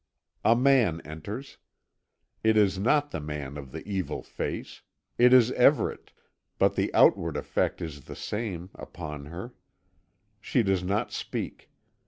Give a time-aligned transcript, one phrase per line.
[0.43, 1.59] A man enters.
[2.43, 4.81] It is not the man of the evil face.
[5.19, 6.11] It is Everet;
[6.57, 9.53] but the outward effect is the same, upon her.
[10.39, 11.69] She does not speak.